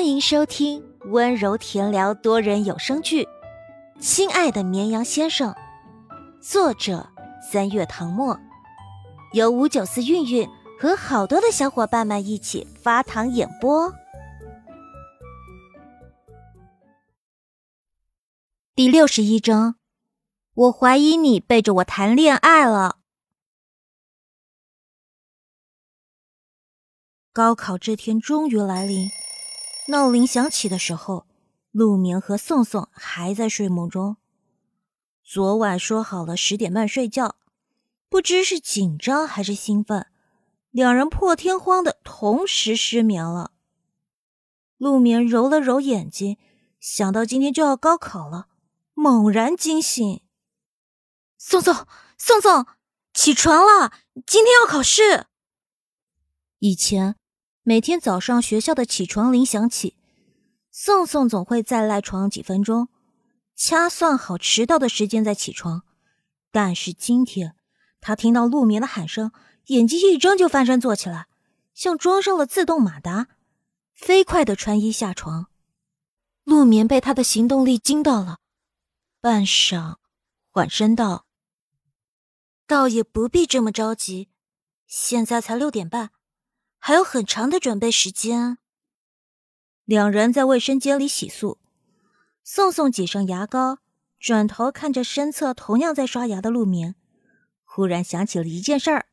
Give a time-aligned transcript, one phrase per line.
[0.00, 3.24] 欢迎收听温柔甜聊多人有声剧
[4.00, 5.52] 《亲爱的绵羊先生》，
[6.40, 7.06] 作者
[7.52, 8.40] 三月唐末，
[9.34, 10.48] 由五九四韵韵
[10.80, 13.92] 和好多的小伙伴们一起发糖演播。
[18.74, 19.76] 第六十一章，
[20.54, 23.00] 我怀疑你背着我谈恋爱了。
[27.34, 29.10] 高考这天终于来临。
[29.90, 31.26] 闹铃响起的时候，
[31.72, 34.16] 陆明和宋宋还在睡梦中。
[35.24, 37.36] 昨晚说好了十点半睡觉，
[38.08, 40.06] 不知是紧张还是兴奋，
[40.70, 43.52] 两人破天荒的同时失眠了。
[44.78, 46.38] 陆明揉了揉眼睛，
[46.78, 48.46] 想到今天就要高考了，
[48.94, 50.22] 猛然惊醒
[51.36, 51.86] ：“宋宋，
[52.16, 52.66] 宋宋，
[53.12, 53.92] 起床了！
[54.24, 55.26] 今天要考试。”
[56.60, 57.19] 以前。
[57.62, 59.94] 每天早上学校的起床铃响起，
[60.70, 62.88] 宋宋总会再赖床几分钟，
[63.54, 65.82] 掐算好迟到的时间再起床。
[66.50, 67.54] 但是今天，
[68.00, 69.30] 他听到陆眠的喊声，
[69.66, 71.28] 眼睛一睁就翻身坐起来，
[71.74, 73.28] 像装上了自动马达，
[73.94, 75.48] 飞快的穿衣下床。
[76.44, 78.38] 陆眠被他的行动力惊到了，
[79.20, 79.96] 半晌，
[80.50, 81.26] 缓声道
[82.66, 84.30] ：“倒也不必这么着急，
[84.86, 86.10] 现在才六点半。”
[86.82, 88.56] 还有很长的准备时间。
[89.84, 91.58] 两人在卫生间里洗漱，
[92.42, 93.78] 宋宋挤上牙膏，
[94.18, 96.94] 转头看着身侧同样在刷牙的陆明，
[97.64, 99.06] 忽然想起了一件事儿：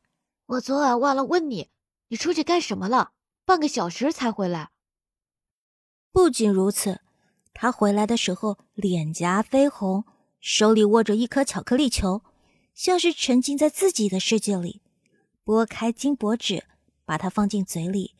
[0.46, 1.68] 我昨晚忘了问你，
[2.08, 3.12] 你出去干什么了？
[3.44, 4.70] 半个小时才回来。
[6.10, 7.00] 不仅如此，
[7.52, 10.04] 他回来的时候脸颊绯红，
[10.40, 12.22] 手里握着一颗巧克力球，
[12.74, 14.80] 像是沉浸在自己的世界里，
[15.44, 16.64] 拨开金箔纸。
[17.08, 18.14] 把它放进嘴里，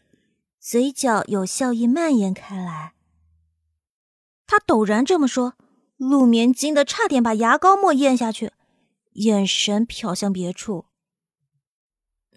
[0.59, 2.95] 嘴角有笑意蔓延开来。
[4.47, 5.59] 他陡然这么说，
[5.99, 8.51] 陆眠惊得差点把牙膏沫咽下去，
[9.13, 10.87] 眼神瞟向别处。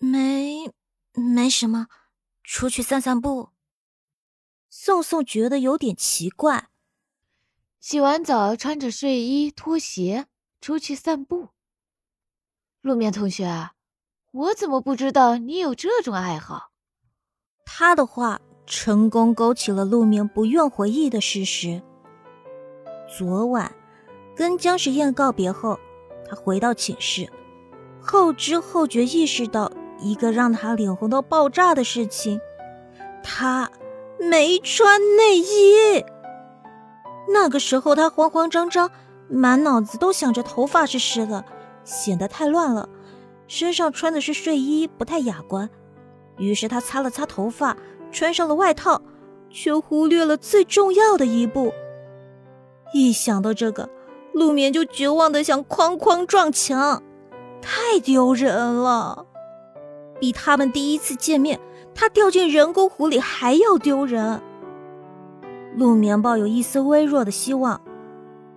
[0.01, 0.69] 没，
[1.13, 1.87] 没什么，
[2.43, 3.51] 出去散散步。
[4.69, 6.67] 宋宋觉得有点奇怪，
[7.79, 10.27] 洗完澡穿着睡衣拖鞋
[10.59, 11.51] 出去散步。
[12.81, 13.71] 陆眠同学。
[14.33, 16.69] 我怎么不知道你有这种爱好？
[17.65, 21.81] 他的话成功勾起了陆明不愿回忆的事实。
[23.09, 23.69] 昨晚
[24.33, 25.77] 跟姜时宴告别后，
[26.25, 27.29] 他回到寝室，
[28.01, 29.69] 后知后觉意识到
[29.99, 32.39] 一个让他脸红到爆炸的事情：
[33.21, 33.69] 他
[34.17, 36.05] 没穿内衣。
[37.33, 38.89] 那个时候他慌慌张张，
[39.27, 41.43] 满脑子都想着头发是湿的，
[41.83, 42.87] 显得太乱了。
[43.51, 45.69] 身上穿的是睡衣，不太雅观。
[46.37, 47.75] 于是他擦了擦头发，
[48.09, 49.01] 穿上了外套，
[49.49, 51.73] 却忽略了最重要的一步。
[52.93, 53.89] 一想到这个，
[54.31, 57.03] 陆眠就绝望的想哐哐撞墙，
[57.61, 59.25] 太丢人了，
[60.17, 61.59] 比他们第一次见面
[61.93, 64.41] 他掉进人工湖里还要丢人。
[65.75, 67.81] 陆眠抱有一丝微弱的希望，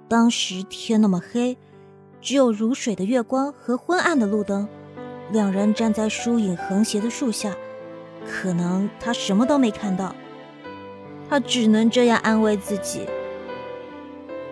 [0.07, 1.59] 当时天那么黑，
[2.21, 4.69] 只有如水的月光和昏暗的路灯。
[5.33, 7.55] 两人站在疏影横斜的树下，
[8.27, 10.15] 可能他什么都没看到，
[11.29, 13.07] 他只能这样安慰自己。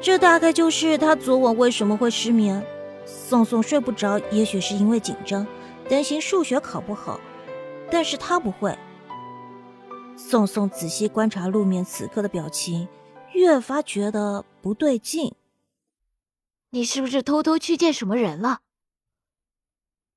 [0.01, 2.65] 这大概就是他昨晚为什么会失眠。
[3.05, 5.47] 宋宋睡不着，也许是因为紧张，
[5.89, 7.21] 担心数学考不好，
[7.91, 8.77] 但是他不会。
[10.17, 12.89] 宋宋仔细观察路面此刻的表情，
[13.33, 15.35] 越发觉得不对劲。
[16.71, 18.61] 你是不是偷偷去见什么人了？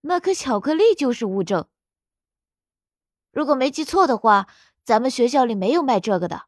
[0.08, 1.66] 那颗巧克力就是物证。
[3.32, 4.48] 如果没记错的话，
[4.84, 6.44] 咱们学校里没有卖这个的。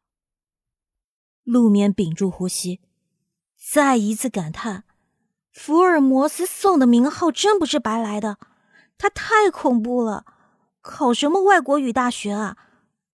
[1.42, 2.80] 陆眠屏住呼吸，
[3.56, 4.84] 再一次感叹：
[5.50, 8.38] 福尔摩斯送的名号真不是白来的。
[8.96, 10.24] 他太恐怖了，
[10.80, 12.56] 考什么外国语大学啊？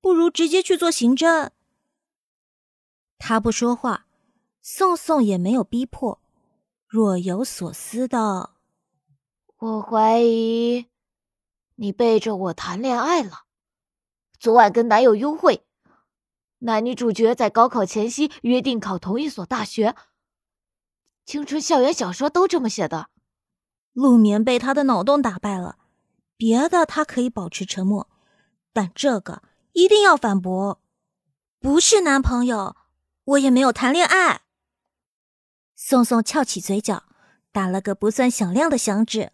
[0.03, 1.51] 不如直接去做刑侦。
[3.17, 4.07] 他不说话，
[4.61, 6.21] 宋宋也没有逼迫，
[6.87, 8.54] 若有所思道。
[9.65, 10.91] 我怀疑
[11.77, 13.45] 你背着我谈恋爱了。
[14.39, 15.65] 昨晚跟男友幽会，
[16.59, 19.97] 男女主角在高考前夕约定考同一所大学。
[21.25, 23.09] 青春校园小说都这么写的。
[23.95, 25.79] 陆眠被他的脑洞打败了，
[26.37, 28.11] 别的他可以保持沉默，
[28.75, 30.83] 但这个一定要反驳。
[31.59, 32.77] 不是男朋友，
[33.25, 34.43] 我也没有谈恋爱。
[35.75, 37.05] 宋宋翘起嘴角，
[37.51, 39.33] 打了个不算响亮的响指。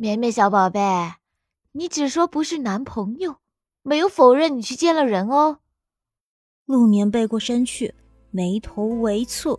[0.00, 0.80] 绵绵小宝贝，
[1.72, 3.38] 你只说不是男朋友，
[3.82, 5.58] 没有否认你去见了人哦。
[6.66, 7.92] 陆眠背过身去，
[8.30, 9.58] 眉头微蹙，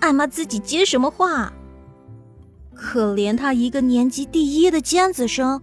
[0.00, 1.52] 艾妈自己接什么话？
[2.74, 5.62] 可怜他一个年级第一的尖子生，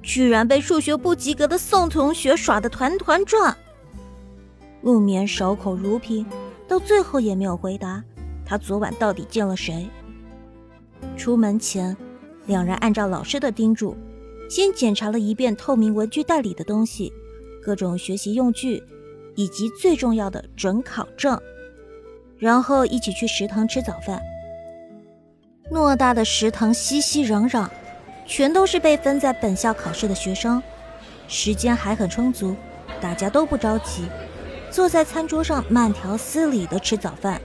[0.00, 3.56] 居然被数学不及格的宋同学耍得团团转。
[4.82, 6.24] 陆眠守口如瓶，
[6.68, 8.00] 到最后也没有回答
[8.46, 9.90] 他昨晚到底见了谁。
[11.16, 11.96] 出门前，
[12.50, 13.96] 两人按照老师的叮嘱，
[14.48, 17.12] 先检查了一遍透明文具袋里的东西，
[17.62, 18.82] 各种学习用具，
[19.36, 21.40] 以及最重要的准考证，
[22.38, 24.20] 然后一起去食堂吃早饭。
[25.70, 27.68] 偌大的食堂熙熙攘攘，
[28.26, 30.60] 全都是被分在本校考试的学生，
[31.28, 32.56] 时间还很充足，
[33.00, 34.06] 大家都不着急，
[34.72, 37.40] 坐在餐桌上慢条斯理的吃早饭。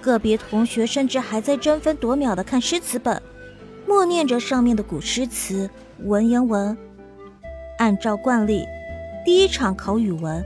[0.00, 3.22] 个别同学甚至还在争分夺秒的看诗词本，
[3.86, 5.68] 默念着上面的古诗词
[6.00, 6.76] 文言文。
[7.78, 8.64] 按照惯例，
[9.24, 10.44] 第一场考语文，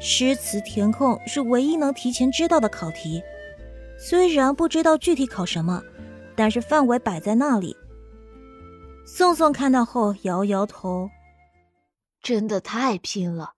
[0.00, 3.22] 诗词填空是唯一能提前知道的考题，
[3.98, 5.82] 虽然不知道具体考什么。
[6.38, 7.74] 但是范围摆在那里。
[9.06, 11.08] 宋宋看到后摇摇头，
[12.20, 13.54] 真的太拼了。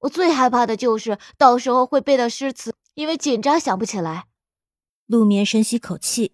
[0.00, 4.26] 我最害怕的就是到时候会背的诗词，因为紧张想不起来。
[5.06, 6.32] 陆眠深吸口气，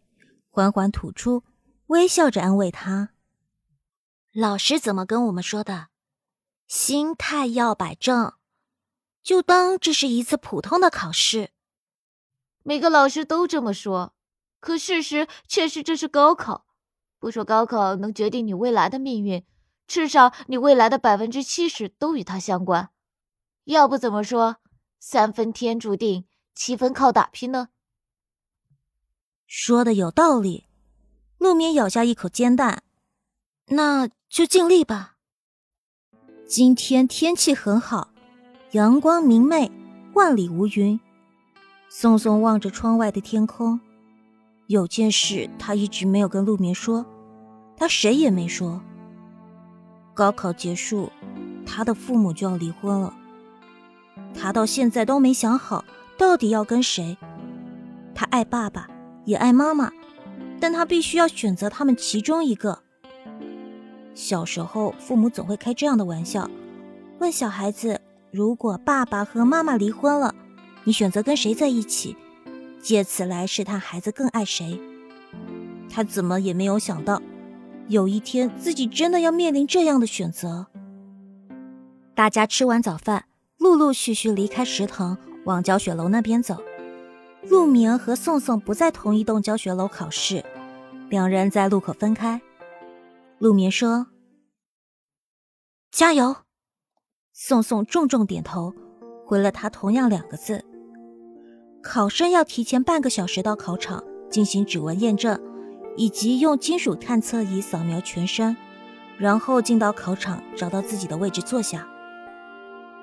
[0.51, 1.45] 缓缓吐出，
[1.91, 3.11] 微笑着安慰他
[4.33, 5.89] ：“老师怎么跟我们说的？
[6.69, 8.35] 心态要摆正，
[9.25, 11.51] 就当这是一次普通的考试。
[12.63, 14.15] 每个老师都这么说。”
[14.61, 16.67] 可事实却是，这是高考。
[17.19, 19.45] 不说高考能决定你未来的命运，
[19.87, 22.91] 至少你未来的百分之七十都与它相关。
[23.65, 24.59] 要不怎么说
[25.01, 27.71] 三分天注定，七分靠打拼呢？
[29.47, 30.70] 说的有道理。
[31.41, 32.83] 陆眠咬下一口煎蛋，
[33.69, 35.15] 那就尽力吧。
[36.47, 38.11] 今天天气很好，
[38.73, 39.73] 阳光明媚，
[40.13, 41.01] 万里无云。
[41.89, 43.81] 宋宋望着窗外的天空。
[44.67, 47.07] 有件事他一直没有跟陆眠说，
[47.75, 48.83] 他谁也没说。
[50.13, 51.11] 高考结束，
[51.65, 53.17] 他的父母就要离婚了。
[54.35, 55.87] 他到现在都没想好
[56.19, 57.17] 到底要跟谁。
[58.15, 58.87] 他爱爸爸，
[59.25, 59.91] 也爱妈妈，
[60.61, 62.79] 但他必须要选择他们其中一个。
[64.15, 66.51] 小时候，父母总会开这样的玩笑，
[67.19, 70.35] 问小孩子：如果爸爸和妈妈离婚了，
[70.85, 72.17] 你选择跟谁在一起？
[72.83, 74.81] 借此来试探孩子更爱谁，
[75.91, 77.21] 他怎么也没有想到，
[77.89, 80.67] 有一天自己真的要面临这样的选择。
[82.15, 83.27] 大家吃完早饭，
[83.59, 86.57] 陆陆续续离开食堂，往教学楼那边走。
[87.49, 90.45] 陆明和宋宋不在同一栋教学楼考试，
[91.09, 92.41] 两人在路口分开。
[93.39, 94.09] 陆明说
[95.91, 96.37] ：“加油！”
[97.33, 98.75] 宋宋重重点头，
[99.25, 100.63] 回了他同样两个字。
[101.83, 105.41] 考生要提前半个小时到考场进行指纹验证，
[105.97, 108.55] 以及用金属探测仪扫描全身，
[109.17, 111.89] 然后进到考场找到自己的位置坐下。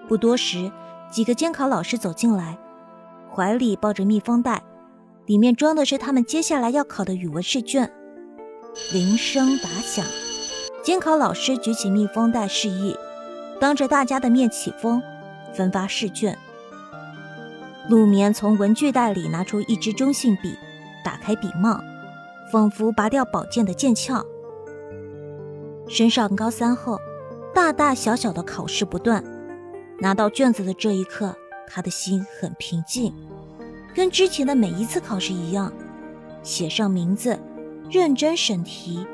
[0.08, 0.72] 不多时，
[1.10, 2.60] 几个监考老师走进来，
[3.38, 4.64] 怀里抱着密封袋，
[5.28, 7.94] 里面装的是他们接下来要考的语文试卷。
[8.92, 10.04] 铃声打响，
[10.82, 12.96] 监考老师举起密封袋示意，
[13.60, 15.00] 当着大家的面起封，
[15.54, 16.36] 分发试卷。
[17.88, 20.56] 陆眠从文具袋里拿出一支中性笔，
[21.06, 21.80] 打开笔帽，
[22.52, 24.26] 仿佛拔掉宝剑的剑鞘。
[25.88, 27.00] 升上高三后，
[27.54, 29.24] 大大小小的考试不断。
[30.00, 31.36] 拿到卷子的这一刻，
[31.68, 33.14] 他的心很平静，
[33.94, 35.72] 跟之前的每一次考试一样，
[36.42, 37.38] 写上名字，
[37.92, 39.06] 认真审题，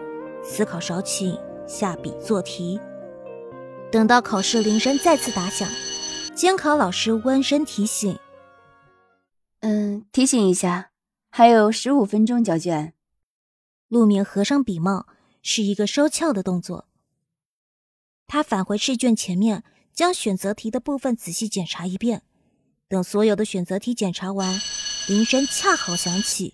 [0.43, 2.79] 思考少顷，下笔做题。
[3.91, 5.67] 等到考试铃声再次打响，
[6.35, 8.17] 监考老师温声提醒。
[9.59, 10.91] 嗯，提醒一下，
[11.29, 12.93] 还有十五分钟交卷。
[13.87, 15.07] 陆明合上笔帽，
[15.41, 16.87] 是一个收翘的动作。
[18.25, 22.23] 他返回试卷前面，将选择题的部分仔细检查一遍。
[22.93, 24.61] 等所有的选择题检查完，
[25.07, 26.53] 铃声恰好响起。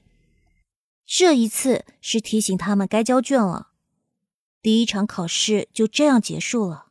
[1.06, 3.72] 这一次是提醒他们该交卷了。
[4.62, 6.86] 第一场考试就这样结束了。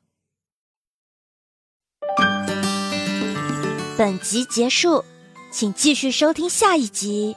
[3.97, 5.03] 本集结束。
[5.51, 7.35] 请继续收听下一集。